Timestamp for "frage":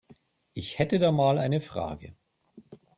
1.61-2.15